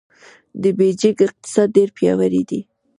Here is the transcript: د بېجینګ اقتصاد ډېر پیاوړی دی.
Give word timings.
د 0.61 0.63
بېجینګ 0.77 1.17
اقتصاد 1.27 1.67
ډېر 1.75 1.89
پیاوړی 1.97 2.43
دی. 2.49 2.61